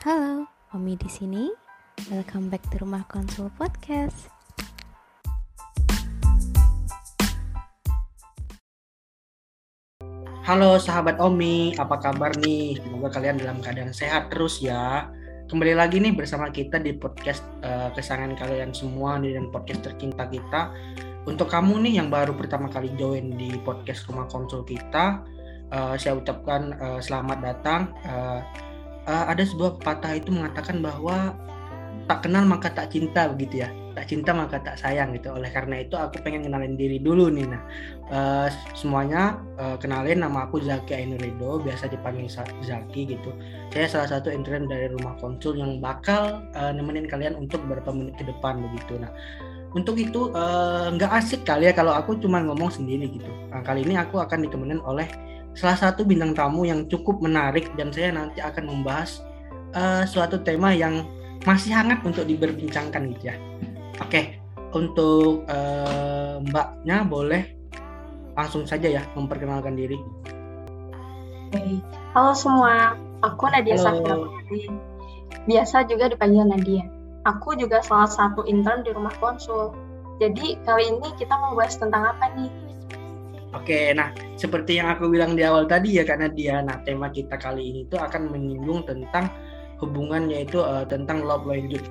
Halo, 0.00 0.48
Omi 0.72 0.96
di 0.96 1.12
sini. 1.12 1.52
Welcome 2.08 2.48
back 2.48 2.64
to 2.72 2.80
Rumah 2.80 3.04
Konsul 3.04 3.52
Podcast. 3.52 4.32
Halo 10.40 10.80
sahabat 10.80 11.20
Omi, 11.20 11.76
apa 11.76 12.00
kabar 12.00 12.32
nih? 12.40 12.80
Semoga 12.80 13.12
kalian 13.12 13.44
dalam 13.44 13.60
keadaan 13.60 13.92
sehat 13.92 14.32
terus 14.32 14.64
ya. 14.64 15.04
Kembali 15.52 15.76
lagi 15.76 16.00
nih 16.00 16.16
bersama 16.16 16.48
kita 16.48 16.80
di 16.80 16.96
podcast 16.96 17.44
uh, 17.60 17.92
kesayangan 17.92 18.40
kalian 18.40 18.72
semua 18.72 19.20
nih 19.20 19.36
dan 19.36 19.52
podcast 19.52 19.84
tercinta 19.84 20.24
kita. 20.32 20.72
Untuk 21.28 21.52
kamu 21.52 21.76
nih 21.76 22.00
yang 22.00 22.08
baru 22.08 22.32
pertama 22.32 22.72
kali 22.72 22.88
join 22.96 23.36
di 23.36 23.52
podcast 23.68 24.08
Rumah 24.08 24.32
Konsul 24.32 24.64
kita, 24.64 25.20
uh, 25.68 25.92
saya 26.00 26.16
ucapkan 26.16 26.72
uh, 26.80 27.04
selamat 27.04 27.38
datang. 27.44 27.92
Uh, 28.00 28.69
uh, 29.06 29.24
ada 29.30 29.44
sebuah 29.46 29.80
pepatah 29.80 30.18
itu 30.18 30.32
mengatakan 30.34 30.82
bahwa 30.82 31.36
tak 32.10 32.26
kenal 32.26 32.42
maka 32.42 32.74
tak 32.74 32.90
cinta 32.90 33.30
begitu 33.30 33.62
ya. 33.62 33.70
Tak 33.90 34.06
cinta 34.06 34.30
maka 34.34 34.58
tak 34.62 34.78
sayang 34.78 35.14
gitu. 35.14 35.30
Oleh 35.34 35.50
karena 35.50 35.82
itu 35.82 35.94
aku 35.94 36.22
pengen 36.22 36.46
kenalin 36.46 36.74
diri 36.74 36.98
dulu 36.98 37.30
nih 37.30 37.46
nah. 37.46 37.62
Uh, 38.10 38.48
semuanya 38.74 39.38
uh, 39.58 39.78
kenalin 39.78 40.18
nama 40.22 40.46
aku 40.50 40.58
Zaki 40.58 40.94
Ainurido 40.94 41.62
biasa 41.62 41.86
dipanggil 41.86 42.26
Zaki 42.66 43.14
gitu. 43.14 43.30
Saya 43.70 43.86
salah 43.86 44.08
satu 44.18 44.34
intern 44.34 44.66
dari 44.66 44.90
rumah 44.90 45.14
konsul 45.22 45.58
yang 45.58 45.78
bakal 45.78 46.42
uh, 46.58 46.72
nemenin 46.74 47.06
kalian 47.06 47.38
untuk 47.38 47.62
beberapa 47.66 47.94
menit 47.94 48.18
ke 48.18 48.26
depan 48.26 48.58
begitu 48.58 48.98
nah. 48.98 49.10
Untuk 49.70 49.94
itu 50.02 50.34
nggak 50.98 51.10
uh, 51.14 51.18
asik 51.22 51.46
kali 51.46 51.70
ya 51.70 51.74
kalau 51.74 51.94
aku 51.94 52.18
cuma 52.18 52.42
ngomong 52.42 52.74
sendiri 52.74 53.06
gitu. 53.06 53.30
Nah, 53.54 53.62
kali 53.62 53.86
ini 53.86 53.94
aku 53.94 54.18
akan 54.18 54.42
ditemenin 54.42 54.82
oleh 54.82 55.06
salah 55.54 55.78
satu 55.78 56.06
bintang 56.06 56.32
tamu 56.32 56.66
yang 56.66 56.86
cukup 56.86 57.18
menarik 57.22 57.70
dan 57.74 57.90
saya 57.90 58.14
nanti 58.14 58.38
akan 58.38 58.70
membahas 58.70 59.22
uh, 59.74 60.06
suatu 60.06 60.38
tema 60.42 60.70
yang 60.74 61.06
masih 61.46 61.72
hangat 61.72 62.04
untuk 62.04 62.28
diberbincangkan 62.28 63.16
gitu 63.16 63.32
ya. 63.32 63.36
Oke, 64.00 64.38
untuk 64.72 65.44
uh, 65.48 66.40
Mbaknya 66.40 67.04
boleh 67.04 67.42
langsung 68.38 68.64
saja 68.64 68.88
ya 68.88 69.02
memperkenalkan 69.18 69.74
diri. 69.74 69.98
Halo 72.14 72.32
semua, 72.32 72.94
aku 73.26 73.50
Nadia 73.50 73.74
Safira 73.74 74.14
Biasa 75.50 75.88
juga 75.90 76.06
dipanggil 76.06 76.46
Nadia. 76.46 76.84
Aku 77.26 77.58
juga 77.58 77.82
salah 77.82 78.08
satu 78.08 78.46
intern 78.46 78.86
di 78.86 78.94
rumah 78.94 79.12
konsul. 79.18 79.74
Jadi 80.20 80.56
kali 80.68 80.84
ini 80.94 81.08
kita 81.16 81.32
mau 81.32 81.56
bahas 81.56 81.74
tentang 81.80 82.12
apa 82.12 82.28
nih? 82.36 82.52
Oke, 83.50 83.90
nah 83.98 84.14
seperti 84.38 84.78
yang 84.78 84.94
aku 84.94 85.10
bilang 85.10 85.34
di 85.34 85.42
awal 85.42 85.66
tadi 85.66 85.98
ya 85.98 86.06
karena 86.06 86.30
dia, 86.30 86.62
nah 86.62 86.78
tema 86.86 87.10
kita 87.10 87.34
kali 87.34 87.74
ini 87.74 87.80
tuh 87.90 87.98
akan 87.98 88.30
menyinggung 88.30 88.86
tentang 88.86 89.26
hubungan 89.82 90.30
yaitu 90.30 90.62
uh, 90.62 90.86
tentang 90.86 91.26
love 91.26 91.42
language 91.42 91.82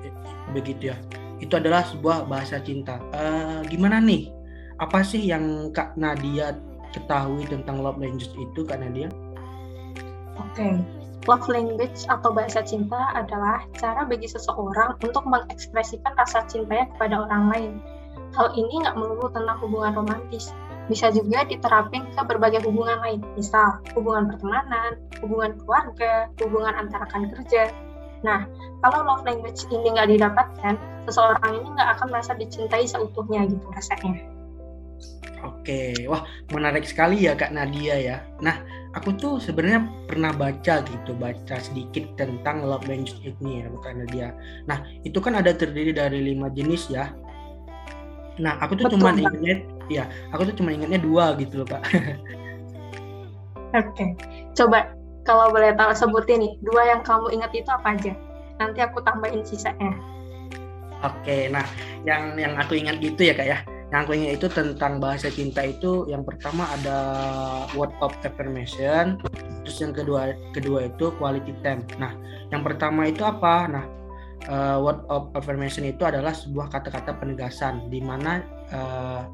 begitu 0.56 0.94
ya. 0.94 0.96
Itu 1.36 1.60
adalah 1.60 1.84
sebuah 1.84 2.24
bahasa 2.32 2.64
cinta. 2.64 2.96
Uh, 3.12 3.60
gimana 3.68 4.00
nih? 4.00 4.32
Apa 4.80 5.04
sih 5.04 5.20
yang 5.20 5.68
Kak 5.76 6.00
Nadia 6.00 6.56
ketahui 6.96 7.44
tentang 7.44 7.84
love 7.84 8.00
language 8.00 8.32
itu 8.40 8.60
Kak 8.64 8.80
Nadia? 8.80 9.12
Oke, 10.40 10.80
love 11.28 11.44
language 11.52 12.08
atau 12.08 12.32
bahasa 12.32 12.64
cinta 12.64 13.12
adalah 13.12 13.68
cara 13.76 14.08
bagi 14.08 14.24
seseorang 14.24 14.96
untuk 15.04 15.28
mengekspresikan 15.28 16.16
rasa 16.16 16.40
cintanya 16.48 16.88
kepada 16.96 17.28
orang 17.28 17.44
lain. 17.52 17.72
Hal 18.32 18.56
ini 18.56 18.80
nggak 18.80 18.96
melulu 18.96 19.28
tentang 19.28 19.60
hubungan 19.60 19.92
romantis, 20.00 20.54
bisa 20.90 21.14
juga 21.14 21.46
diterapin 21.46 22.02
ke 22.10 22.20
berbagai 22.26 22.66
hubungan 22.66 22.98
lain, 22.98 23.22
misal 23.38 23.78
hubungan 23.94 24.26
pertemanan, 24.34 24.98
hubungan 25.22 25.54
keluarga, 25.62 26.26
hubungan 26.42 26.74
antara 26.74 27.06
rekan 27.06 27.30
kerja. 27.30 27.70
Nah, 28.26 28.44
kalau 28.82 29.06
love 29.06 29.24
language 29.24 29.64
ini 29.70 29.94
nggak 29.94 30.10
didapatkan, 30.10 30.74
seseorang 31.06 31.52
ini 31.62 31.68
nggak 31.78 31.90
akan 31.96 32.06
merasa 32.10 32.34
dicintai 32.34 32.84
seutuhnya 32.84 33.46
gitu 33.46 33.66
rasanya. 33.70 34.18
Oke, 35.40 35.96
wah 36.04 36.20
menarik 36.52 36.84
sekali 36.84 37.24
ya 37.24 37.32
Kak 37.32 37.56
Nadia 37.56 37.96
ya. 37.96 38.16
Nah, 38.44 38.60
aku 38.92 39.16
tuh 39.16 39.40
sebenarnya 39.40 39.88
pernah 40.04 40.36
baca 40.36 40.84
gitu, 40.84 41.16
baca 41.16 41.56
sedikit 41.56 42.04
tentang 42.20 42.60
love 42.68 42.84
language 42.84 43.16
ini 43.24 43.64
ya, 43.64 43.66
bukan 43.72 44.04
Nadia. 44.04 44.36
Nah, 44.68 44.84
itu 45.00 45.16
kan 45.16 45.40
ada 45.40 45.56
terdiri 45.56 45.96
dari 45.96 46.20
lima 46.20 46.52
jenis 46.52 46.92
ya. 46.92 47.08
Nah, 48.38 48.54
aku 48.62 48.78
tuh 48.78 48.86
cuma 48.94 49.10
ingatnya, 49.16 49.64
ya, 49.90 50.04
aku 50.30 50.46
tuh 50.52 50.54
cuma 50.62 50.70
ingatnya 50.70 51.00
dua 51.02 51.34
gitu 51.40 51.64
loh, 51.64 51.68
Kak. 51.68 51.82
Oke, 53.70 53.86
okay. 53.90 54.08
coba 54.54 54.94
kalau 55.26 55.50
boleh 55.54 55.74
tahu 55.74 55.94
sebutin 55.94 56.42
nih, 56.42 56.52
dua 56.62 56.82
yang 56.94 57.02
kamu 57.06 57.30
ingat 57.34 57.50
itu 57.54 57.70
apa 57.70 57.94
aja? 57.94 58.12
Nanti 58.58 58.78
aku 58.82 58.98
tambahin 59.02 59.42
sisanya. 59.46 59.94
Oke, 61.00 61.16
okay, 61.24 61.42
nah 61.48 61.64
yang 62.04 62.36
yang 62.36 62.54
aku 62.60 62.76
ingat 62.76 63.00
gitu 63.00 63.30
ya, 63.30 63.34
Kak 63.34 63.48
ya. 63.48 63.58
Yang 63.90 64.00
aku 64.06 64.12
ingat 64.14 64.32
itu 64.38 64.46
tentang 64.50 65.02
bahasa 65.02 65.26
cinta 65.30 65.66
itu 65.66 66.06
yang 66.06 66.22
pertama 66.22 66.62
ada 66.78 66.98
word 67.74 67.90
of 67.98 68.14
affirmation, 68.22 69.18
terus 69.66 69.78
yang 69.82 69.90
kedua 69.90 70.34
kedua 70.54 70.86
itu 70.86 71.10
quality 71.18 71.54
time. 71.62 71.82
Nah, 71.98 72.14
yang 72.54 72.62
pertama 72.62 73.10
itu 73.10 73.26
apa? 73.26 73.66
Nah, 73.66 73.84
uh, 74.48 74.80
word 74.80 75.04
of 75.12 75.28
affirmation 75.36 75.84
itu 75.84 76.00
adalah 76.06 76.32
sebuah 76.32 76.72
kata-kata 76.72 77.18
penegasan 77.20 77.90
di 77.92 78.00
mana 78.00 78.40
uh, 78.72 79.28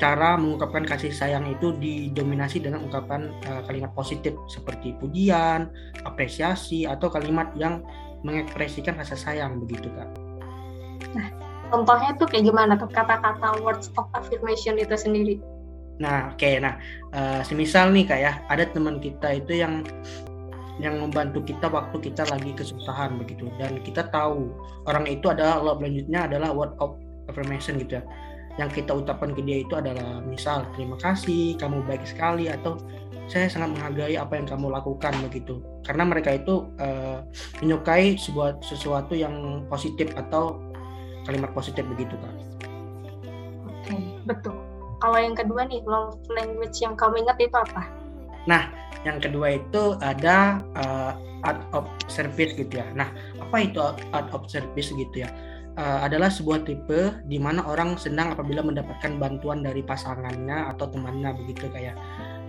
cara 0.00 0.40
mengungkapkan 0.40 0.86
kasih 0.88 1.12
sayang 1.12 1.44
itu 1.50 1.76
didominasi 1.76 2.64
dengan 2.64 2.86
ungkapan 2.86 3.34
uh, 3.50 3.60
kalimat 3.68 3.92
positif 3.92 4.32
seperti 4.48 4.96
pujian, 4.96 5.68
apresiasi 6.08 6.88
atau 6.88 7.12
kalimat 7.12 7.52
yang 7.58 7.84
mengekspresikan 8.24 8.96
rasa 8.96 9.18
sayang 9.18 9.60
begitu 9.60 9.92
kak. 9.92 10.08
Nah, 11.12 11.28
contohnya 11.68 12.16
tuh 12.16 12.26
kayak 12.30 12.48
gimana 12.48 12.72
tuh 12.80 12.88
kata-kata 12.88 13.60
words 13.60 13.92
of 14.00 14.08
affirmation 14.16 14.80
itu 14.80 14.96
sendiri? 14.96 15.36
Nah, 15.96 16.32
oke, 16.32 16.40
okay, 16.40 16.60
nah, 16.60 16.76
uh, 17.16 17.40
semisal 17.40 17.88
nih 17.92 18.04
kak 18.04 18.20
ya, 18.20 18.32
ada 18.52 18.68
teman 18.68 19.00
kita 19.00 19.40
itu 19.40 19.64
yang 19.64 19.80
yang 20.76 21.00
membantu 21.00 21.40
kita 21.40 21.72
waktu 21.72 21.96
kita 22.00 22.28
lagi 22.28 22.52
kesusahan 22.52 23.16
begitu. 23.16 23.48
Dan 23.56 23.80
kita 23.80 24.08
tahu 24.12 24.52
orang 24.84 25.08
itu 25.08 25.28
adalah 25.32 25.60
love 25.62 25.80
lanjutnya 25.80 26.28
adalah 26.28 26.52
word 26.52 26.72
of 26.82 26.96
affirmation 27.32 27.80
gitu 27.80 28.00
ya. 28.00 28.04
Yang 28.56 28.84
kita 28.84 28.96
ucapkan 28.96 29.36
ke 29.36 29.44
dia 29.44 29.60
itu 29.64 29.74
adalah 29.76 30.24
misal 30.24 30.64
terima 30.76 30.96
kasih 30.96 31.56
kamu 31.60 31.84
baik 31.84 32.04
sekali 32.08 32.48
atau 32.48 32.80
saya 33.26 33.50
sangat 33.50 33.74
menghargai 33.74 34.16
apa 34.16 34.38
yang 34.38 34.46
kamu 34.48 34.72
lakukan 34.72 35.12
begitu. 35.24 35.60
Karena 35.84 36.08
mereka 36.08 36.36
itu 36.36 36.68
uh, 36.80 37.20
menyukai 37.60 38.16
sebuah 38.16 38.60
sesuatu 38.64 39.12
yang 39.12 39.66
positif 39.68 40.08
atau 40.16 40.56
kalimat 41.26 41.50
positif 41.52 41.82
begitu 41.90 42.14
kan 42.22 42.34
oke 43.86 43.98
betul. 44.26 44.54
Kalau 44.96 45.18
yang 45.20 45.36
kedua 45.36 45.68
nih 45.68 45.84
love 45.84 46.18
language 46.32 46.80
yang 46.80 46.96
kamu 46.96 47.22
ingat 47.26 47.36
itu 47.38 47.52
apa? 47.52 47.82
Nah 48.48 48.70
yang 49.06 49.22
kedua 49.22 49.62
itu 49.62 49.94
ada 50.02 50.58
uh, 50.74 51.14
art 51.46 51.62
of 51.70 51.86
service 52.10 52.58
gitu 52.58 52.82
ya. 52.82 52.86
Nah, 52.98 53.06
apa 53.38 53.56
itu 53.62 53.78
art 54.10 54.28
of 54.34 54.50
service 54.50 54.90
gitu 54.90 55.22
ya? 55.22 55.30
Uh, 55.76 56.08
adalah 56.08 56.32
sebuah 56.32 56.64
tipe 56.64 57.12
di 57.28 57.36
mana 57.36 57.60
orang 57.62 58.00
senang 58.00 58.32
apabila 58.32 58.64
mendapatkan 58.64 59.20
bantuan 59.20 59.60
dari 59.60 59.84
pasangannya 59.84 60.72
atau 60.72 60.88
temannya 60.88 61.36
begitu 61.36 61.68
kayak 61.68 61.92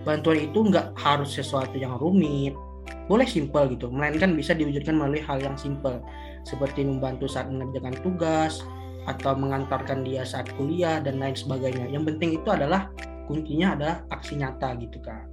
bantuan 0.08 0.48
itu 0.48 0.64
nggak 0.64 0.96
harus 0.96 1.36
sesuatu 1.36 1.76
yang 1.76 2.00
rumit, 2.00 2.56
boleh 3.04 3.28
simpel 3.28 3.68
gitu, 3.68 3.92
melainkan 3.92 4.32
bisa 4.32 4.56
diwujudkan 4.56 4.96
melalui 4.96 5.20
hal 5.20 5.44
yang 5.44 5.60
simpel 5.60 6.00
seperti 6.48 6.80
membantu 6.88 7.28
saat 7.28 7.52
mengerjakan 7.52 8.00
tugas 8.00 8.64
atau 9.04 9.36
mengantarkan 9.36 10.08
dia 10.08 10.24
saat 10.24 10.48
kuliah 10.56 10.96
dan 11.04 11.20
lain 11.20 11.36
sebagainya. 11.36 11.84
Yang 11.92 12.16
penting 12.16 12.30
itu 12.40 12.48
adalah 12.48 12.88
kuncinya 13.28 13.76
ada 13.76 13.90
aksi 14.08 14.40
nyata 14.40 14.72
gitu 14.80 15.04
kan. 15.04 15.28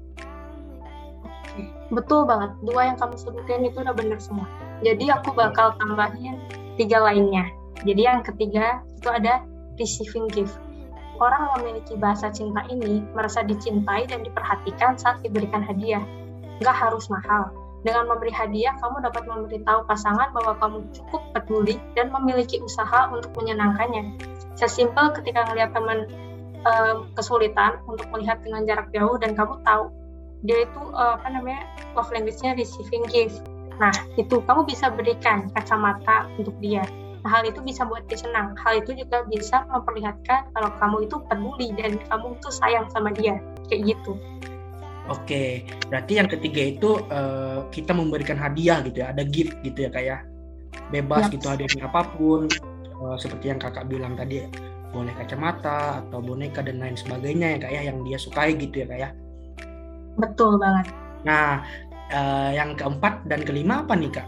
Betul 1.93 2.25
banget, 2.25 2.51
dua 2.65 2.91
yang 2.93 2.97
kamu 2.97 3.15
sebutin 3.15 3.61
itu 3.67 3.77
udah 3.81 3.95
bener 3.95 4.17
semua. 4.17 4.49
Jadi 4.81 5.07
aku 5.13 5.31
bakal 5.31 5.77
tambahin 5.77 6.41
tiga 6.75 6.99
lainnya. 6.99 7.47
Jadi 7.85 8.01
yang 8.01 8.25
ketiga 8.25 8.81
itu 8.97 9.07
ada 9.07 9.43
receiving 9.77 10.27
gift. 10.31 10.57
Orang 11.15 11.47
memiliki 11.59 11.95
bahasa 11.95 12.27
cinta 12.27 12.67
ini 12.67 12.99
merasa 13.15 13.39
dicintai 13.45 14.03
dan 14.09 14.25
diperhatikan 14.25 14.99
saat 14.99 15.23
diberikan 15.23 15.63
hadiah. 15.63 16.03
Nggak 16.59 16.75
harus 16.75 17.07
mahal. 17.07 17.51
Dengan 17.85 18.09
memberi 18.09 18.33
hadiah, 18.33 18.73
kamu 18.81 19.05
dapat 19.05 19.23
memberitahu 19.29 19.85
pasangan 19.85 20.33
bahwa 20.33 20.57
kamu 20.57 20.77
cukup 20.89 21.21
peduli 21.37 21.77
dan 21.93 22.09
memiliki 22.09 22.57
usaha 22.57 23.13
untuk 23.13 23.29
menyenangkannya. 23.37 24.17
Sesimpel 24.57 25.13
ketika 25.13 25.45
melihat 25.53 25.71
teman 25.77 26.09
um, 26.65 27.07
kesulitan 27.13 27.77
untuk 27.85 28.09
melihat 28.09 28.41
dengan 28.41 28.65
jarak 28.65 28.89
jauh 28.89 29.15
dan 29.21 29.37
kamu 29.37 29.61
tahu 29.61 29.93
dia 30.45 30.65
itu 30.65 30.81
uh, 30.93 31.17
apa 31.19 31.27
namanya 31.29 31.65
love 31.97 32.09
language-nya 32.13 32.55
receiving 32.55 33.05
gift. 33.11 33.41
Nah, 33.81 33.91
itu 34.15 34.39
kamu 34.45 34.63
bisa 34.63 34.87
berikan 34.93 35.51
kacamata 35.51 36.31
untuk 36.39 36.55
dia. 36.63 36.87
Nah, 37.25 37.29
hal 37.29 37.43
itu 37.49 37.59
bisa 37.59 37.83
buat 37.83 38.07
dia 38.07 38.21
senang. 38.21 38.55
Hal 38.61 38.79
itu 38.85 38.95
juga 38.95 39.25
bisa 39.27 39.67
memperlihatkan 39.67 40.53
kalau 40.55 40.69
kamu 40.79 40.97
itu 41.09 41.15
peduli 41.27 41.67
dan 41.75 41.99
kamu 42.07 42.39
itu 42.39 42.49
sayang 42.53 42.87
sama 42.93 43.11
dia. 43.11 43.41
Kayak 43.67 43.97
gitu. 43.97 44.15
Oke, 45.05 45.67
berarti 45.91 46.17
yang 46.17 46.29
ketiga 46.31 46.61
itu 46.65 46.97
uh, 47.13 47.67
kita 47.69 47.93
memberikan 47.93 48.39
hadiah 48.41 48.81
gitu 48.81 49.05
ya, 49.05 49.13
ada 49.13 49.21
gift 49.25 49.53
gitu 49.61 49.85
ya 49.85 49.91
kayak. 49.93 50.09
Ya? 50.09 50.17
bebas 50.91 51.31
Yap. 51.31 51.39
gitu 51.39 51.45
hadirin 51.47 51.87
apa 51.87 52.03
pun 52.19 52.51
Eh, 52.95 53.17
seperti 53.19 53.51
yang 53.51 53.59
kakak 53.59 53.91
bilang 53.91 54.15
tadi 54.15 54.47
boleh 54.95 55.11
kacamata 55.19 55.99
atau 55.99 56.23
boneka 56.23 56.63
dan 56.63 56.79
lain 56.79 56.95
sebagainya 56.95 57.47
ya 57.51 57.57
kak 57.59 57.71
ya 57.75 57.81
yang 57.91 57.97
dia 58.07 58.15
sukai 58.15 58.55
gitu 58.55 58.81
ya 58.81 58.87
kak 58.87 58.99
ya 59.03 59.09
Betul 60.15 60.57
banget. 60.59 60.91
nah 61.25 61.65
eh, 62.13 62.49
yang 62.53 62.77
keempat 62.77 63.25
dan 63.25 63.41
kelima 63.41 63.81
apa 63.81 63.97
nih 63.97 64.13
kak 64.13 64.27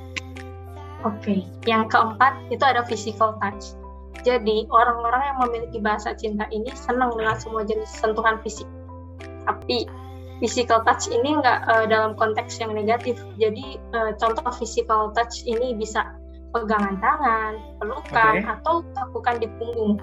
Oke, 1.05 1.45
yang 1.69 1.85
keempat 1.85 2.33
itu 2.49 2.63
ada 2.65 2.81
physical 2.81 3.37
touch. 3.37 3.77
Jadi 4.25 4.65
orang-orang 4.73 5.21
yang 5.29 5.37
memiliki 5.45 5.77
bahasa 5.77 6.17
cinta 6.17 6.49
ini 6.49 6.73
senang 6.73 7.13
dengan 7.13 7.37
semua 7.37 7.61
jenis 7.63 7.87
sentuhan 7.93 8.41
fisik. 8.41 8.65
Tapi 9.45 9.85
physical 10.41 10.81
touch 10.83 11.05
ini 11.13 11.37
nggak 11.37 11.59
eh, 11.69 11.85
dalam 11.85 12.17
konteks 12.17 12.57
yang 12.57 12.73
negatif. 12.73 13.21
Jadi 13.37 13.77
eh, 13.77 14.11
contoh 14.17 14.49
physical 14.57 15.13
touch 15.13 15.45
ini 15.45 15.77
bisa 15.77 16.17
pegangan 16.49 16.97
tangan, 16.97 17.53
pelukan, 17.77 18.33
Oke. 18.41 18.49
atau 18.57 18.75
tapukan 18.97 19.35
di 19.37 19.47
punggung. 19.61 20.01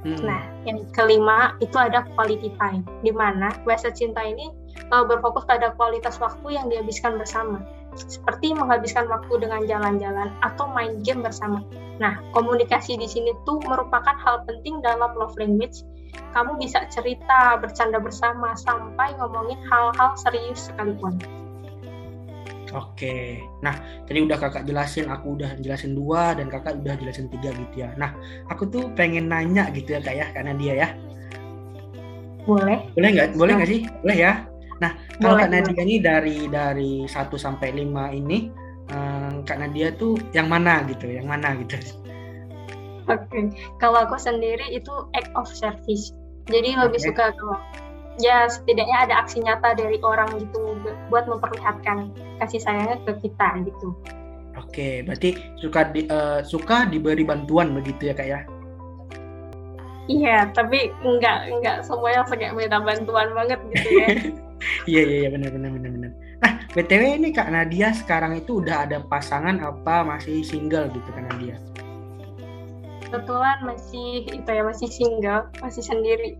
Hmm. 0.00 0.16
Nah, 0.24 0.40
yang 0.64 0.88
kelima 0.96 1.52
itu 1.60 1.76
ada 1.76 2.08
quality 2.16 2.56
time, 2.56 2.80
di 3.04 3.12
mana 3.12 3.52
bahasa 3.68 3.92
cinta 3.92 4.24
ini 4.24 4.48
uh, 4.88 5.04
berfokus 5.04 5.44
pada 5.44 5.76
kualitas 5.76 6.16
waktu 6.16 6.56
yang 6.56 6.72
dihabiskan 6.72 7.20
bersama, 7.20 7.60
seperti 7.92 8.56
menghabiskan 8.56 9.04
waktu 9.12 9.44
dengan 9.44 9.68
jalan-jalan 9.68 10.32
atau 10.40 10.72
main 10.72 11.04
game 11.04 11.20
bersama. 11.20 11.60
Nah, 12.00 12.16
komunikasi 12.32 12.96
di 12.96 13.04
sini 13.04 13.36
tuh 13.44 13.60
merupakan 13.68 14.16
hal 14.24 14.40
penting 14.48 14.80
dalam 14.80 15.12
love 15.20 15.36
language. 15.36 15.84
Kamu 16.32 16.56
bisa 16.56 16.88
cerita, 16.88 17.60
bercanda 17.60 18.00
bersama, 18.00 18.56
sampai 18.56 19.12
ngomongin 19.20 19.60
hal-hal 19.68 20.16
serius 20.16 20.72
sekalipun. 20.72 21.20
Oke, 22.70 23.42
nah 23.66 23.74
tadi 24.06 24.22
udah 24.22 24.38
kakak 24.38 24.62
jelasin, 24.62 25.10
aku 25.10 25.34
udah 25.34 25.58
jelasin 25.58 25.98
dua 25.98 26.38
dan 26.38 26.46
kakak 26.46 26.78
udah 26.78 26.94
jelasin 27.02 27.26
tiga 27.26 27.50
gitu 27.50 27.82
ya. 27.82 27.90
Nah, 27.98 28.14
aku 28.46 28.70
tuh 28.70 28.94
pengen 28.94 29.26
nanya 29.26 29.74
gitu 29.74 29.98
ya 29.98 30.00
kak 30.02 30.14
ya, 30.14 30.26
karena 30.30 30.54
dia 30.54 30.74
ya. 30.86 30.88
Boleh? 32.46 32.86
Boleh 32.94 33.08
nggak? 33.10 33.28
Boleh 33.34 33.52
nggak 33.58 33.70
sih? 33.74 33.80
Boleh 34.06 34.18
ya. 34.22 34.32
Nah, 34.78 34.94
kalau 35.18 35.34
Boleh, 35.34 35.44
kak 35.44 35.50
Nadia 35.50 35.82
ini 35.82 35.96
dari 35.98 36.38
dari 36.46 36.92
1 37.10 37.34
sampai 37.34 37.74
5 37.74 38.14
ini, 38.14 38.54
eh, 38.86 39.34
kak 39.42 39.58
Nadia 39.58 39.90
tuh 39.98 40.14
yang 40.30 40.46
mana 40.46 40.86
gitu? 40.86 41.10
Yang 41.10 41.26
mana 41.26 41.58
gitu? 41.58 41.74
Oke, 43.10 43.50
kalau 43.82 44.06
aku 44.06 44.14
sendiri 44.14 44.70
itu 44.70 44.94
act 45.18 45.34
of 45.34 45.50
service. 45.50 46.14
Jadi 46.46 46.78
lebih 46.78 47.02
Oke. 47.02 47.06
suka 47.10 47.34
kalau 47.34 47.58
ya 48.22 48.46
setidaknya 48.46 49.10
ada 49.10 49.14
aksi 49.24 49.42
nyata 49.42 49.74
dari 49.74 49.98
orang 50.02 50.28
gitu 50.38 50.79
buat 51.10 51.26
memperlihatkan 51.26 52.14
kasih 52.38 52.62
sayangnya 52.62 52.96
ke 53.04 53.12
kita 53.26 53.48
gitu. 53.66 53.92
Oke, 54.58 55.02
berarti 55.06 55.36
suka 55.58 55.90
di, 55.90 56.06
eh, 56.06 56.40
suka 56.46 56.86
diberi 56.86 57.22
bantuan 57.26 57.74
begitu 57.74 58.10
ya 58.10 58.14
kak 58.14 58.28
ya? 58.28 58.40
Iya, 60.10 60.50
tapi 60.50 60.90
nggak 61.02 61.38
nggak 61.62 61.76
semuanya 61.86 62.26
kayak 62.26 62.58
minta 62.58 62.82
bantuan 62.82 63.30
banget 63.36 63.58
gitu 63.74 63.88
ya. 63.98 64.08
Iya 64.84 65.02
iya 65.08 65.16
iya 65.24 65.28
benar 65.32 65.56
benar 65.56 65.70
benar 65.72 65.90
benar. 65.96 66.10
Nah, 66.44 66.52
btw 66.76 67.02
ini 67.16 67.32
kak 67.32 67.48
Nadia 67.48 67.96
sekarang 67.96 68.36
itu 68.36 68.60
udah 68.60 68.84
ada 68.84 69.00
pasangan 69.08 69.56
apa 69.56 70.04
masih 70.04 70.44
single 70.44 70.92
gitu 70.92 71.08
kak 71.16 71.24
Nadia? 71.32 71.56
Kebetulan 73.08 73.58
masih 73.64 74.28
itu 74.28 74.50
ya 74.52 74.60
masih 74.60 74.88
single, 74.92 75.48
masih 75.64 75.80
sendiri. 75.80 76.36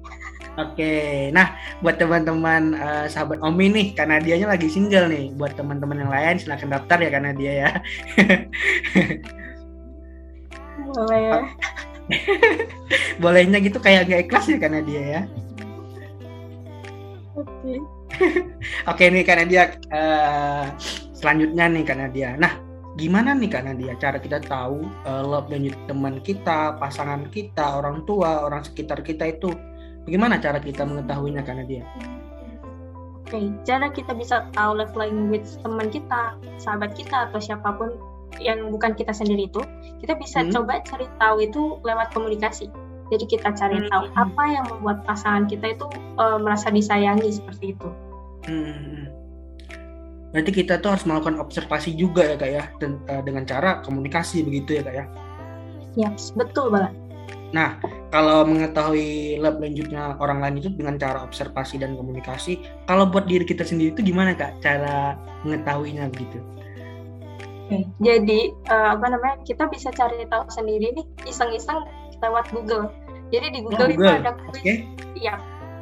Oke, 0.59 1.31
nah 1.31 1.55
buat 1.79 1.95
teman-teman 1.95 2.75
eh, 2.75 3.07
sahabat 3.07 3.39
Omi 3.39 3.71
nih, 3.71 3.87
karena 3.95 4.19
dianya 4.19 4.51
lagi 4.51 4.67
single 4.67 5.07
nih. 5.07 5.31
Buat 5.39 5.55
teman-teman 5.55 6.03
yang 6.03 6.11
lain 6.11 6.43
silahkan 6.43 6.67
daftar 6.67 6.99
ya 6.99 7.11
karena 7.15 7.31
dia 7.31 7.53
ya. 7.55 7.71
Boleh. 10.91 11.47
Bolehnya 13.23 13.63
gitu 13.63 13.79
kayak 13.79 14.11
nggak 14.11 14.23
ikhlas 14.27 14.51
ya 14.51 14.59
karena 14.59 14.81
dia 14.83 15.03
ya. 15.03 15.23
Oke. 17.39 17.75
Oke 18.91 19.05
nih 19.07 19.23
karena 19.23 19.45
dia 19.47 19.63
eh, 19.95 20.65
selanjutnya 21.15 21.71
nih 21.71 21.85
karena 21.87 22.07
dia. 22.11 22.31
Nah, 22.35 22.59
gimana 22.99 23.39
nih 23.39 23.51
karena 23.55 23.73
dia 23.79 23.95
cara 24.03 24.19
kita 24.19 24.43
tahu 24.43 24.83
eh, 25.07 25.23
love 25.23 25.47
lanjut 25.47 25.79
teman 25.87 26.19
kita, 26.21 26.75
pasangan 26.83 27.31
kita, 27.31 27.79
orang 27.79 28.03
tua, 28.03 28.43
orang 28.45 28.67
sekitar 28.67 29.07
kita 29.07 29.31
itu 29.31 29.55
bagaimana 30.07 30.41
cara 30.41 30.59
kita 30.61 30.85
mengetahuinya 30.85 31.43
karena 31.45 31.65
dia? 31.65 31.85
Oke, 33.31 33.47
cara 33.63 33.87
kita 33.95 34.11
bisa 34.19 34.51
tahu 34.59 34.83
love 34.83 34.95
language 34.99 35.47
teman 35.63 35.87
kita, 35.87 36.35
sahabat 36.59 36.99
kita 36.99 37.31
atau 37.31 37.39
siapa 37.39 37.79
pun 37.79 37.95
yang 38.43 38.71
bukan 38.75 38.95
kita 38.95 39.15
sendiri 39.15 39.47
itu, 39.47 39.63
kita 40.03 40.19
bisa 40.19 40.43
Hmm. 40.43 40.51
coba 40.51 40.83
cari 40.83 41.07
tahu 41.19 41.37
itu 41.47 41.63
lewat 41.87 42.11
komunikasi. 42.11 42.67
Jadi 43.11 43.25
kita 43.27 43.55
cari 43.55 43.79
Hmm. 43.83 43.91
tahu 43.91 44.05
apa 44.19 44.45
yang 44.51 44.65
membuat 44.71 45.03
pasangan 45.07 45.47
kita 45.47 45.79
itu 45.79 45.87
eh, 45.95 46.39
merasa 46.43 46.71
disayangi 46.75 47.31
seperti 47.31 47.75
itu. 47.79 47.89
Hmm. 48.51 49.11
Berarti 50.31 50.51
kita 50.55 50.79
tuh 50.79 50.95
harus 50.95 51.05
melakukan 51.07 51.43
observasi 51.43 51.99
juga 51.99 52.23
ya 52.23 52.37
kak 52.39 52.51
ya 52.51 52.65
eh, 52.83 53.23
dengan 53.23 53.43
cara 53.47 53.83
komunikasi 53.83 54.47
begitu 54.47 54.79
ya 54.79 54.83
kak 54.87 54.95
ya. 54.95 55.05
Ya, 55.99 56.11
betul 56.39 56.71
banget. 56.71 56.95
Nah 57.51 57.79
kalau 58.11 58.43
mengetahui 58.43 59.39
love 59.39 59.63
lanjutnya 59.63 60.19
orang 60.19 60.43
lain 60.43 60.59
itu 60.59 60.69
dengan 60.75 60.99
cara 60.99 61.23
observasi 61.23 61.79
dan 61.79 61.95
komunikasi, 61.95 62.59
kalau 62.91 63.07
buat 63.07 63.31
diri 63.31 63.47
kita 63.47 63.63
sendiri 63.63 63.95
itu 63.95 64.03
gimana 64.03 64.35
kak 64.35 64.59
cara 64.59 65.15
mengetahuinya 65.47 66.11
begitu? 66.11 66.43
Oke, 67.71 67.87
Jadi 68.03 68.51
eh, 68.51 68.89
apa 68.91 69.07
namanya? 69.07 69.39
Kita 69.47 69.71
bisa 69.71 69.95
cari 69.95 70.27
tahu 70.27 70.43
sendiri 70.51 70.91
nih 70.91 71.07
iseng-iseng 71.31 71.87
lewat 72.19 72.51
Google. 72.51 72.91
Jadi 73.31 73.47
di 73.55 73.61
Google, 73.63 73.95
itu 73.95 74.03
Google, 74.03 74.19
ada 74.27 74.33
kuis. 74.35 74.59
Oke. 74.59 74.75
Iya, 75.15 75.35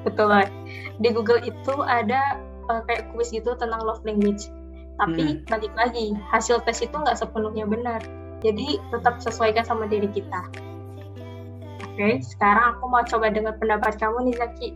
betul 0.05 0.29
banget. 0.29 0.53
Di 1.01 1.09
Google 1.17 1.41
itu 1.49 1.75
ada 1.89 2.37
eh, 2.69 2.81
kayak 2.85 3.09
kuis 3.17 3.33
gitu 3.33 3.57
tentang 3.57 3.81
love 3.81 4.05
language. 4.05 4.53
Tapi 5.01 5.47
balik 5.49 5.73
lagi, 5.79 6.13
hasil 6.29 6.61
tes 6.67 6.85
itu 6.85 6.93
nggak 6.93 7.17
sepenuhnya 7.17 7.65
benar. 7.65 8.05
Jadi 8.45 8.77
tetap 8.93 9.23
sesuaikan 9.25 9.65
sama 9.65 9.89
diri 9.89 10.11
kita. 10.13 10.68
Oke, 11.99 12.23
sekarang 12.23 12.79
aku 12.79 12.85
mau 12.95 13.03
coba 13.03 13.27
dengar 13.27 13.59
pendapat 13.59 13.99
kamu 13.99 14.31
nih 14.31 14.35
Zaki. 14.39 14.71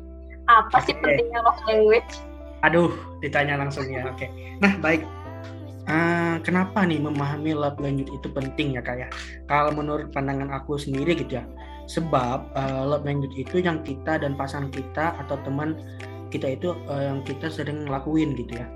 Apa 0.50 0.82
sih 0.82 0.90
pentingnya 0.98 1.38
love 1.46 1.62
language? 1.70 2.18
Aduh, 2.66 2.90
ditanya 3.22 3.62
langsung 3.62 3.86
ya. 3.86 4.10
Oke. 4.10 4.26
Nah, 4.58 4.74
baik. 4.82 5.06
Eh, 5.86 6.36
kenapa 6.42 6.82
nih 6.82 6.98
memahami 6.98 7.54
love 7.54 7.78
language 7.78 8.10
itu 8.10 8.26
penting 8.26 8.74
ya 8.74 8.82
kak 8.82 9.06
ya? 9.06 9.08
Kalau 9.46 9.70
menurut 9.70 10.10
pandangan 10.10 10.50
aku 10.50 10.74
sendiri 10.74 11.14
gitu 11.14 11.38
ya. 11.38 11.46
Sebab 11.86 12.58
eh, 12.58 12.82
love 12.90 13.06
language 13.06 13.38
itu 13.38 13.62
yang 13.62 13.86
kita 13.86 14.18
dan 14.18 14.34
pasangan 14.34 14.74
kita 14.74 15.14
atau 15.22 15.38
teman 15.46 15.78
kita 16.34 16.58
itu 16.58 16.74
eh, 16.90 17.06
yang 17.06 17.22
kita 17.22 17.46
sering 17.46 17.86
lakuin 17.86 18.34
gitu 18.34 18.58
ya. 18.58 18.66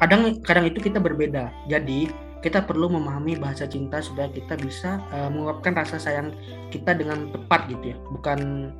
Kadang 0.00 0.40
kadang 0.48 0.64
itu 0.64 0.80
kita 0.80 0.96
berbeda. 0.96 1.52
Jadi 1.68 2.08
kita 2.44 2.64
perlu 2.64 2.92
memahami 2.92 3.40
bahasa 3.40 3.64
cinta 3.64 4.00
supaya 4.00 4.28
kita 4.30 4.56
bisa 4.60 5.02
eh, 5.12 5.28
mengungkapkan 5.32 5.72
rasa 5.82 5.96
sayang 5.96 6.36
kita 6.72 6.96
dengan 6.96 7.32
tepat 7.32 7.68
gitu 7.70 7.94
ya. 7.94 7.96
Bukan 8.12 8.70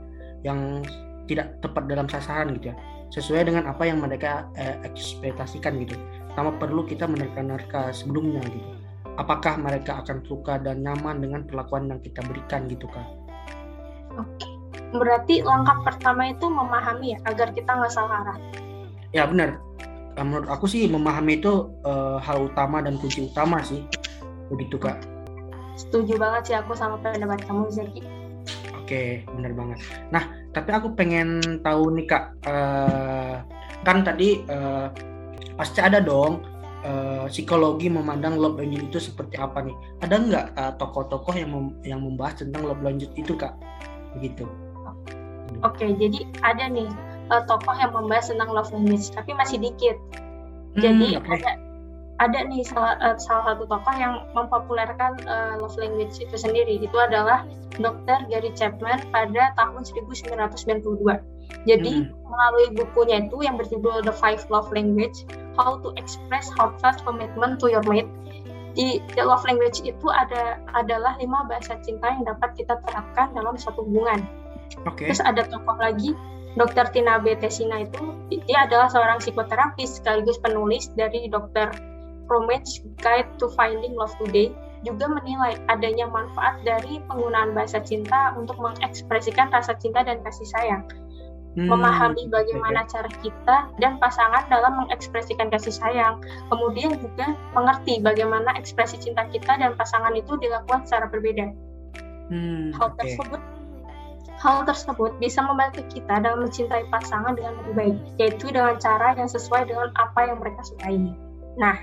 yang 0.44 0.82
tidak 1.26 1.58
tepat 1.58 1.90
dalam 1.90 2.06
sasaran 2.06 2.54
gitu 2.54 2.70
ya 2.70 2.76
sesuai 3.14 3.46
dengan 3.46 3.70
apa 3.70 3.86
yang 3.86 4.02
mereka 4.02 4.50
eh, 4.58 4.76
ekspektasikan 4.82 5.78
gitu. 5.82 5.94
Pertama 6.32 6.54
perlu 6.58 6.82
kita 6.86 7.06
menerka-nerka 7.06 7.94
sebelumnya 7.94 8.42
gitu. 8.50 8.68
Apakah 9.16 9.56
mereka 9.56 10.04
akan 10.04 10.20
suka 10.28 10.60
dan 10.60 10.84
nyaman 10.84 11.24
dengan 11.24 11.40
perlakuan 11.48 11.88
yang 11.88 12.00
kita 12.04 12.20
berikan 12.26 12.68
gitu 12.68 12.84
kak? 12.90 13.06
Oke. 14.20 14.48
Berarti 14.92 15.40
langkah 15.40 15.80
pertama 15.82 16.28
itu 16.28 16.46
memahami 16.46 17.16
ya, 17.16 17.18
agar 17.24 17.48
kita 17.56 17.70
nggak 17.72 17.92
salah 17.92 18.22
arah. 18.22 18.38
Ya 19.16 19.24
benar. 19.24 19.56
Menurut 20.16 20.48
aku 20.48 20.64
sih 20.64 20.88
memahami 20.88 21.38
itu 21.44 21.68
eh, 21.84 22.18
hal 22.24 22.48
utama 22.48 22.80
dan 22.80 22.96
kunci 22.96 23.28
utama 23.28 23.60
sih. 23.60 23.84
Begitu 24.48 24.80
kak. 24.80 24.96
Setuju 25.76 26.16
banget 26.16 26.42
sih 26.48 26.56
aku 26.56 26.72
sama 26.72 26.96
pendapat 27.04 27.44
kamu 27.44 27.68
Zaki. 27.68 28.00
Oke, 28.80 29.26
benar 29.34 29.52
banget. 29.52 29.78
Nah, 30.14 30.24
tapi 30.54 30.70
aku 30.72 30.94
pengen 30.96 31.42
tahu 31.60 31.92
nih 31.98 32.06
kak, 32.06 32.24
eh, 32.48 33.36
kan 33.84 34.00
tadi 34.06 34.40
eh, 34.46 34.86
pasti 35.58 35.84
ada 35.84 36.00
dong 36.00 36.40
eh, 36.86 37.26
psikologi 37.28 37.92
memandang 37.92 38.40
love 38.40 38.56
lanjut 38.56 38.88
itu 38.88 38.98
seperti 39.02 39.36
apa 39.36 39.60
nih? 39.66 39.76
Ada 40.00 40.14
nggak 40.16 40.46
eh, 40.54 40.72
tokoh-tokoh 40.80 41.34
yang 41.36 41.50
mem- 41.52 41.76
yang 41.84 42.00
membahas 42.00 42.40
tentang 42.40 42.64
love 42.64 42.80
lanjut 42.80 43.10
itu 43.18 43.36
kak? 43.36 43.52
Begitu. 44.16 44.48
Oke, 45.60 45.92
jadi 45.98 46.26
ada 46.42 46.68
nih 46.70 46.88
eh, 47.30 47.42
tokoh 47.46 47.74
yang 47.76 47.92
membahas 47.92 48.30
tentang 48.30 48.50
love 48.52 48.70
language, 48.70 49.10
tapi 49.14 49.30
masih 49.34 49.58
dikit. 49.60 49.96
Jadi 50.76 51.16
Hmm, 51.16 51.20
oke. 51.24 51.32
ada 51.40 51.50
ada 52.16 52.38
nih 52.48 52.64
salah, 52.64 52.96
eh, 53.00 53.16
salah 53.20 53.52
satu 53.52 53.68
tokoh 53.68 53.94
yang 53.96 54.24
mempopulerkan 54.32 55.20
eh, 55.24 55.54
love 55.60 55.76
language 55.76 56.16
itu 56.20 56.36
sendiri. 56.36 56.80
Itu 56.80 56.96
adalah 56.96 57.44
Dr. 57.76 58.24
Gary 58.32 58.52
Chapman 58.56 59.04
pada 59.12 59.52
tahun 59.56 59.84
1992. 59.84 61.20
Jadi 61.68 62.04
Hmm. 62.04 62.10
melalui 62.26 62.74
bukunya 62.74 63.22
itu 63.22 63.38
yang 63.44 63.54
berjudul 63.60 64.02
The 64.02 64.14
Five 64.16 64.48
Love 64.48 64.72
Language: 64.72 65.28
How 65.54 65.78
to 65.84 65.92
Express 66.00 66.50
Heartfelt 66.56 67.04
Commitment 67.06 67.60
to 67.62 67.70
Your 67.70 67.84
Mate, 67.86 68.08
di 68.76 69.00
the 69.16 69.24
love 69.24 69.44
language 69.48 69.80
itu 69.84 70.06
ada 70.12 70.60
adalah 70.76 71.16
lima 71.16 71.48
bahasa 71.48 71.80
cinta 71.80 72.12
yang 72.12 72.28
dapat 72.28 72.52
kita 72.60 72.76
terapkan 72.84 73.32
dalam 73.32 73.56
satu 73.56 73.82
hubungan. 73.88 74.20
Oke. 74.84 75.08
Terus 75.08 75.24
ada 75.24 75.48
tokoh 75.48 75.76
lagi 75.80 76.12
Dr. 76.56 76.88
Tina 76.90 77.20
B. 77.20 77.36
Tesina 77.36 77.84
itu 77.84 78.16
dia 78.48 78.64
adalah 78.64 78.88
seorang 78.88 79.20
psikoterapis 79.20 80.00
sekaligus 80.00 80.40
penulis 80.40 80.88
dari 80.96 81.28
Dr. 81.28 81.68
Promet's 82.26 82.80
Guide 83.04 83.28
to 83.38 83.52
Finding 83.54 83.94
Love 83.94 84.16
Today 84.18 84.50
juga 84.84 85.08
menilai 85.08 85.56
adanya 85.68 86.08
manfaat 86.08 86.60
dari 86.64 87.00
penggunaan 87.08 87.52
bahasa 87.52 87.80
cinta 87.80 88.32
untuk 88.38 88.56
mengekspresikan 88.60 89.52
rasa 89.52 89.76
cinta 89.76 90.04
dan 90.04 90.20
kasih 90.24 90.48
sayang. 90.48 90.84
Hmm, 91.56 91.72
Memahami 91.72 92.28
bagaimana 92.28 92.84
oke. 92.84 92.92
cara 92.92 93.10
kita 93.24 93.56
dan 93.80 93.96
pasangan 93.96 94.44
dalam 94.52 94.76
mengekspresikan 94.76 95.48
kasih 95.48 95.72
sayang. 95.72 96.20
Kemudian 96.52 97.00
juga 97.00 97.32
mengerti 97.56 98.04
bagaimana 98.04 98.52
ekspresi 98.60 99.00
cinta 99.00 99.24
kita 99.32 99.56
dan 99.56 99.72
pasangan 99.72 100.12
itu 100.12 100.36
dilakukan 100.36 100.84
secara 100.84 101.08
berbeda. 101.08 101.48
Hmm, 102.28 102.76
Hal 102.76 102.92
oke. 102.92 103.00
tersebut 103.00 103.35
hal 104.46 104.62
tersebut 104.62 105.10
bisa 105.18 105.42
membantu 105.42 105.82
kita 105.90 106.22
dalam 106.22 106.46
mencintai 106.46 106.86
pasangan 106.94 107.34
dengan 107.34 107.58
lebih 107.66 107.74
baik, 107.74 107.96
yaitu 108.22 108.46
dengan 108.54 108.78
cara 108.78 109.18
yang 109.18 109.26
sesuai 109.26 109.66
dengan 109.66 109.90
apa 109.98 110.30
yang 110.30 110.38
mereka 110.38 110.62
sukai. 110.62 111.02
Nah, 111.58 111.74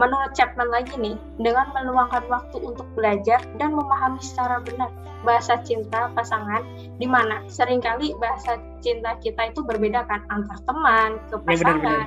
menurut 0.00 0.32
Chapman 0.32 0.72
lagi 0.72 0.96
nih, 0.96 1.20
dengan 1.36 1.68
meluangkan 1.76 2.24
waktu 2.32 2.56
untuk 2.56 2.88
belajar 2.96 3.44
dan 3.60 3.76
memahami 3.76 4.16
secara 4.24 4.64
benar 4.64 4.88
bahasa 5.28 5.60
cinta 5.60 6.08
pasangan, 6.16 6.64
di 6.96 7.04
mana 7.04 7.44
sering 7.52 7.84
kali 7.84 8.16
bahasa 8.16 8.56
cinta 8.80 9.20
kita 9.20 9.52
itu 9.52 9.60
berbeda 9.60 10.08
kan 10.08 10.24
antar 10.32 10.56
teman, 10.64 11.20
ke 11.28 11.36
Ya, 11.36 11.44
benar, 11.44 11.44
pasangan, 11.52 12.04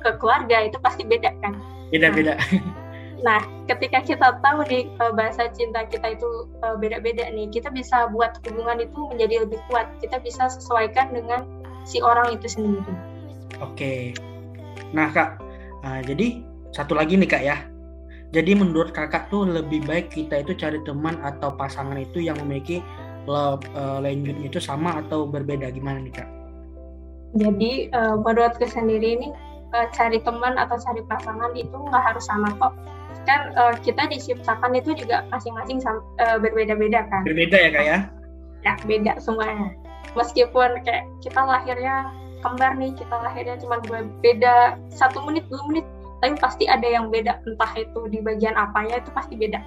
ke 0.00 0.10
keluarga 0.16 0.56
itu 0.64 0.80
pasti 0.80 1.04
beda 1.04 1.36
kan. 1.44 1.60
Beda-beda. 1.92 2.40
Nah, 2.40 2.85
ketika 3.66 4.04
kita 4.04 4.28
tahu 4.44 4.64
nih 4.68 4.88
eh, 4.88 5.12
bahasa 5.16 5.48
cinta 5.52 5.84
kita 5.88 6.16
itu 6.16 6.28
eh, 6.64 6.76
beda-beda 6.76 7.28
nih, 7.32 7.48
kita 7.48 7.72
bisa 7.72 8.10
buat 8.12 8.36
hubungan 8.44 8.84
itu 8.84 9.00
menjadi 9.12 9.48
lebih 9.48 9.60
kuat. 9.72 9.88
Kita 10.00 10.20
bisa 10.20 10.52
sesuaikan 10.52 11.12
dengan 11.12 11.44
si 11.86 12.02
orang 12.02 12.34
itu 12.36 12.50
sendiri. 12.50 12.92
Oke. 13.62 14.12
Nah, 14.92 15.08
Kak, 15.14 15.40
uh, 15.86 16.00
jadi 16.04 16.42
satu 16.74 16.98
lagi 16.98 17.16
nih, 17.16 17.30
Kak 17.30 17.42
ya. 17.46 17.56
Jadi 18.34 18.58
menurut 18.58 18.90
Kakak 18.90 19.30
tuh 19.30 19.46
lebih 19.46 19.86
baik 19.86 20.12
kita 20.12 20.42
itu 20.42 20.52
cari 20.58 20.82
teman 20.82 21.16
atau 21.22 21.54
pasangan 21.54 21.96
itu 21.96 22.20
yang 22.20 22.36
memiliki 22.42 22.82
love 23.24 23.62
uh, 23.78 24.02
language 24.02 24.38
itu 24.42 24.58
sama 24.58 25.00
atau 25.00 25.24
berbeda 25.30 25.70
gimana 25.72 26.02
nih, 26.02 26.14
Kak? 26.20 26.28
Jadi 27.36 27.92
eh, 27.92 28.16
menurutku 28.16 28.64
sendiri 28.64 29.18
ini 29.18 29.28
cari 29.92 30.16
teman 30.24 30.56
atau 30.56 30.78
cari 30.80 31.04
pasangan 31.04 31.52
itu 31.52 31.74
nggak 31.74 32.00
harus 32.00 32.24
sama 32.24 32.48
kok. 32.56 32.72
Kan 33.24 33.56
eh, 33.56 33.74
kita 33.80 34.06
diciptakan 34.10 34.76
itu 34.76 34.92
juga 34.92 35.24
masing-masing 35.32 35.80
eh, 36.20 36.36
berbeda-beda 36.38 37.08
kan. 37.08 37.22
Berbeda 37.24 37.56
ya, 37.56 37.70
Kak 37.72 37.84
ya? 37.84 37.98
Ya 38.66 38.72
beda 38.84 39.12
semuanya. 39.22 39.72
Meskipun 40.18 40.82
kayak 40.82 41.06
kita 41.22 41.40
lahirnya 41.40 42.10
kembar 42.40 42.76
nih, 42.76 42.92
kita 42.94 43.14
lahirnya 43.14 43.56
cuma 43.60 43.80
beda 44.20 44.80
satu 44.92 45.22
menit 45.24 45.44
dua 45.50 45.62
menit, 45.68 45.86
tapi 46.22 46.34
pasti 46.40 46.64
ada 46.66 46.84
yang 46.84 47.12
beda. 47.12 47.42
Entah 47.44 47.72
itu 47.76 48.00
di 48.10 48.18
bagian 48.24 48.56
apanya 48.56 49.00
itu 49.00 49.10
pasti 49.12 49.34
beda. 49.38 49.60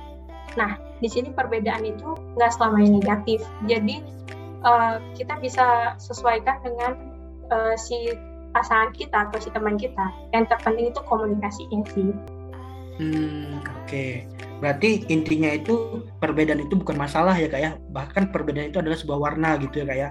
Nah 0.58 0.76
di 1.00 1.08
sini 1.08 1.30
perbedaan 1.32 1.86
itu 1.86 2.18
nggak 2.36 2.52
selamanya 2.56 2.98
negatif. 2.98 3.46
Jadi 3.70 4.02
eh, 4.66 4.96
kita 5.16 5.38
bisa 5.40 5.96
sesuaikan 6.02 6.60
dengan 6.66 6.98
eh, 7.52 7.76
si 7.78 8.14
pasangan 8.50 8.90
kita 8.98 9.30
atau 9.30 9.38
si 9.38 9.54
teman 9.54 9.78
kita. 9.78 10.10
Yang 10.34 10.58
terpenting 10.58 10.90
itu 10.90 11.02
komunikasinya 11.06 11.86
sih. 11.94 12.10
Hmm, 13.00 13.64
oke. 13.64 14.28
Berarti 14.60 15.08
intinya 15.08 15.56
itu 15.56 16.04
perbedaan 16.20 16.68
itu 16.68 16.76
bukan 16.76 17.00
masalah 17.00 17.32
ya, 17.40 17.48
Kak 17.48 17.62
ya? 17.64 17.72
Bahkan 17.96 18.36
perbedaan 18.36 18.76
itu 18.76 18.84
adalah 18.84 19.00
sebuah 19.00 19.20
warna 19.20 19.56
gitu 19.64 19.82
ya, 19.82 19.86
Kak 19.88 19.98
ya? 19.98 20.10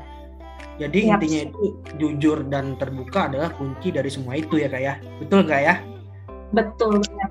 Jadi 0.79 0.99
Yap. 1.05 1.21
intinya 1.21 1.41
itu 1.53 1.65
jujur 2.01 2.49
dan 2.49 2.81
terbuka 2.81 3.29
adalah 3.29 3.53
kunci 3.53 3.93
dari 3.93 4.09
semua 4.09 4.41
itu 4.41 4.57
ya, 4.57 4.73
Kak 4.73 4.81
ya? 4.81 4.95
Betul 5.21 5.45
nggak 5.45 5.63
ya? 5.63 5.75
Betul 6.57 6.93
banget. 7.05 7.31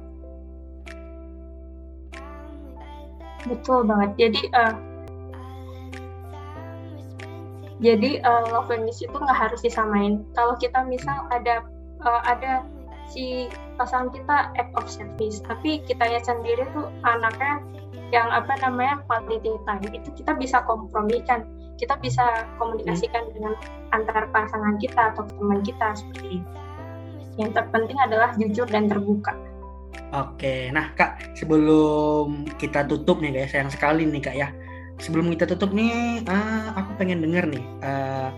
Betul 3.49 3.79
banget. 3.89 4.11
Jadi 4.19 4.41
eh, 4.53 4.73
jadi 7.81 8.11
eh, 8.21 8.43
love 8.53 8.69
language 8.69 9.01
itu 9.01 9.17
nggak 9.17 9.39
harus 9.41 9.59
disamain. 9.65 10.21
Kalau 10.37 10.53
kita 10.61 10.85
misal 10.85 11.25
ada 11.33 11.65
eh, 12.05 12.21
ada 12.29 12.61
si 13.07 13.47
pasangan 13.79 14.11
kita 14.11 14.51
act 14.59 14.71
of 14.75 14.85
service, 14.87 15.39
tapi 15.43 15.79
kitanya 15.87 16.19
sendiri 16.23 16.67
tuh 16.75 16.91
anaknya 17.07 17.63
yang 18.11 18.27
apa 18.31 18.55
namanya 18.63 19.03
quality 19.07 19.51
time 19.67 19.83
itu 19.91 20.09
kita 20.15 20.31
bisa 20.35 20.63
kompromikan, 20.63 21.43
kita 21.75 21.99
bisa 21.99 22.47
komunikasikan 22.55 23.27
dengan 23.35 23.53
antar 23.91 24.27
pasangan 24.31 24.79
kita 24.79 25.15
atau 25.15 25.23
teman 25.27 25.59
kita 25.63 25.95
seperti 25.95 26.39
itu. 26.39 26.51
Yang 27.37 27.51
terpenting 27.61 27.99
adalah 28.01 28.33
jujur 28.39 28.65
dan 28.65 28.89
terbuka. 28.89 29.35
Oke, 30.15 30.71
nah 30.71 30.95
Kak, 30.95 31.35
sebelum 31.35 32.47
kita 32.55 32.87
tutup 32.87 33.19
nih 33.19 33.43
guys, 33.43 33.51
sayang 33.51 33.67
sekali 33.67 34.07
nih 34.07 34.23
Kak 34.23 34.35
ya. 34.39 34.49
Sebelum 34.97 35.29
kita 35.35 35.45
tutup 35.45 35.75
nih, 35.75 36.25
ah, 36.25 36.73
aku 36.79 36.97
pengen 36.97 37.21
denger 37.21 37.45
nih 37.45 37.65
ah, 37.83 38.31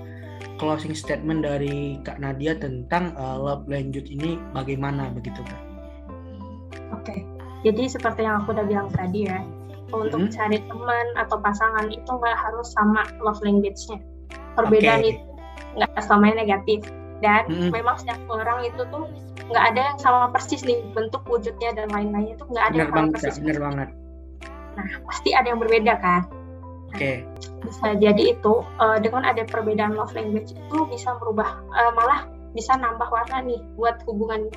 closing 0.59 0.91
statement 0.93 1.41
dari 1.41 1.97
Kak 2.03 2.19
Nadia 2.19 2.53
tentang 2.53 3.15
ah, 3.15 3.39
love 3.39 3.65
language 3.65 4.11
ini 4.11 4.35
bagaimana 4.51 5.09
begitu 5.09 5.39
Kak? 5.41 5.61
Oke, 6.91 7.23
jadi 7.63 7.87
seperti 7.87 8.27
yang 8.27 8.43
aku 8.43 8.51
udah 8.51 8.65
bilang 8.67 8.89
tadi 8.91 9.25
ya, 9.25 9.39
untuk 9.89 10.27
Hmm. 10.27 10.31
cari 10.31 10.59
teman 10.61 11.05
atau 11.15 11.39
pasangan 11.39 11.87
itu 11.87 12.05
nggak 12.05 12.37
harus 12.37 12.67
sama 12.75 13.07
love 13.19 13.39
language-nya. 13.41 13.97
Perbedaan 14.53 15.01
Oke. 15.01 15.09
itu 15.15 15.23
nggak 15.75 16.01
selamanya 16.03 16.45
negatif. 16.45 16.83
Dan 17.19 17.51
Mm-mm. 17.51 17.75
memang 17.75 17.99
setiap 17.99 18.15
orang 18.31 18.63
itu 18.63 18.79
tuh 18.87 19.03
nggak 19.51 19.63
ada 19.75 19.91
yang 19.91 19.99
sama 19.99 20.31
persis 20.31 20.63
nih 20.63 20.79
bentuk 20.95 21.19
wujudnya 21.27 21.75
dan 21.75 21.91
lain-lainnya 21.91 22.39
itu 22.39 22.47
nggak 22.47 22.63
ada 22.63 22.71
Bener 22.71 22.79
yang 22.79 22.87
sama 22.87 22.99
banget 23.03 23.11
persis. 23.19 23.35
bener 23.43 23.57
banget. 23.59 23.89
Nah, 24.79 24.87
pasti 25.03 25.29
ada 25.35 25.47
yang 25.51 25.59
berbeda 25.59 25.93
kan. 25.99 26.21
Oke, 26.89 27.21
Bisa 27.59 27.93
jadi 27.99 28.33
itu 28.33 28.53
eh, 28.81 28.97
dengan 29.03 29.27
ada 29.27 29.45
perbedaan 29.45 29.93
love 29.93 30.15
language 30.17 30.55
itu 30.55 30.77
bisa 30.89 31.13
merubah 31.21 31.59
eh, 31.75 31.91
malah 31.93 32.25
bisa 32.57 32.73
nambah 32.73 33.07
warna 33.13 33.45
nih 33.45 33.61
buat 33.77 34.01
hubungan 34.09 34.49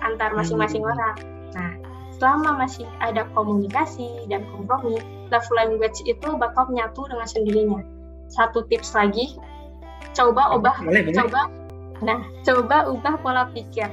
antar 0.00 0.32
masing-masing 0.36 0.84
Hmm. 0.84 0.92
orang. 0.92 1.16
Nah, 1.56 1.72
selama 2.16 2.64
masih 2.64 2.84
ada 3.00 3.24
komunikasi 3.32 4.28
dan 4.28 4.44
kompromi, 4.52 5.00
love 5.28 5.50
language 5.56 6.00
itu 6.04 6.28
bakal 6.36 6.68
menyatu 6.68 7.04
dengan 7.08 7.28
sendirinya. 7.28 7.80
Satu 8.30 8.64
tips 8.68 8.94
lagi, 8.94 9.36
coba 10.14 10.54
ubah, 10.56 10.76
boleh 10.84 11.02
boleh. 11.10 11.16
coba, 11.16 11.40
nah, 12.04 12.20
coba 12.46 12.88
ubah 12.88 13.14
pola 13.20 13.44
pikir. 13.52 13.88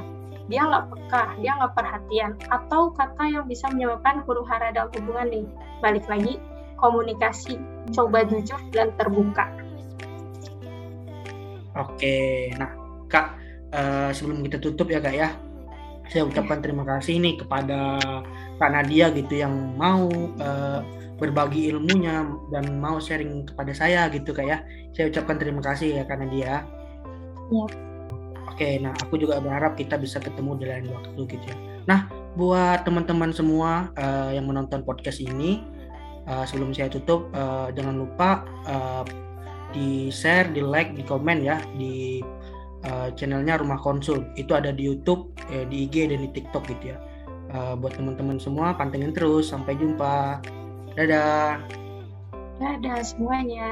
Dia 0.47 0.63
nggak 0.63 0.85
peka, 0.95 1.23
dia 1.43 1.51
nggak 1.59 1.73
perhatian, 1.75 2.31
atau 2.47 2.95
kata 2.95 3.23
yang 3.27 3.45
bisa 3.51 3.67
menyebabkan 3.67 4.23
huru 4.23 4.47
hara 4.47 4.71
dalam 4.71 4.87
hubungan 4.95 5.27
nih. 5.27 5.45
Balik 5.83 6.07
lagi, 6.07 6.39
komunikasi, 6.77 7.57
coba 7.91 8.24
jujur 8.25 8.62
dan 8.72 8.93
terbuka. 8.96 9.50
Oke, 11.77 12.50
nah 12.57 12.74
Kak, 13.05 13.27
eh, 13.69 14.10
sebelum 14.13 14.41
kita 14.41 14.57
tutup 14.57 14.89
ya 14.89 14.98
Kak 14.98 15.13
ya, 15.13 15.29
saya 16.10 16.24
ucapkan 16.25 16.63
terima 16.63 16.88
kasih 16.88 17.19
nih 17.19 17.43
kepada 17.43 18.00
Kak 18.57 18.72
Nadia 18.72 19.13
gitu 19.13 19.38
yang 19.38 19.53
mau 19.77 20.10
eh, 20.39 20.81
berbagi 21.17 21.74
ilmunya 21.74 22.25
dan 22.53 22.77
mau 22.77 23.01
sharing 23.01 23.50
kepada 23.50 23.74
saya 23.74 24.10
gitu 24.10 24.34
Kak 24.34 24.46
ya. 24.46 24.57
Saya 24.93 25.13
ucapkan 25.13 25.38
terima 25.38 25.62
kasih 25.62 26.01
ya 26.01 26.03
Kak 26.05 26.17
Nadia. 26.22 26.65
Iya. 27.53 27.65
Oke, 28.57 28.81
nah 28.81 28.89
aku 29.05 29.22
juga 29.22 29.38
berharap 29.38 29.77
kita 29.77 30.01
bisa 30.01 30.17
ketemu 30.17 30.57
di 30.57 30.65
lain 30.65 30.89
waktu 30.89 31.29
gitu 31.29 31.46
ya. 31.46 31.57
Nah, 31.86 32.10
buat 32.34 32.81
teman-teman 32.89 33.29
semua 33.29 33.93
eh, 33.93 34.34
yang 34.34 34.50
menonton 34.50 34.81
podcast 34.81 35.22
ini, 35.22 35.62
eh, 36.27 36.46
sebelum 36.46 36.75
saya 36.75 36.91
tutup, 36.91 37.31
eh, 37.31 37.72
jangan 37.74 37.96
lupa 38.03 38.43
eh, 38.67 39.03
di 39.75 40.07
share, 40.12 40.51
di 40.51 40.63
like, 40.63 40.96
di 40.96 41.03
komen 41.03 41.43
ya 41.43 41.60
di 41.75 42.24
uh, 42.86 43.10
channelnya 43.15 43.60
Rumah 43.60 43.79
Konsul. 43.81 44.24
Itu 44.39 44.53
ada 44.53 44.69
di 44.72 44.86
YouTube, 44.86 45.34
eh, 45.50 45.65
di 45.65 45.88
IG 45.88 46.12
dan 46.12 46.24
di 46.24 46.29
TikTok 46.31 46.63
gitu 46.69 46.96
ya. 46.96 46.98
Uh, 47.48 47.74
buat 47.79 47.96
teman-teman 47.96 48.38
semua 48.38 48.75
pantengin 48.75 49.15
terus. 49.15 49.50
Sampai 49.50 49.79
jumpa. 49.79 50.43
Dadah. 50.93 51.63
Dadah 52.57 53.00
semuanya. 53.05 53.65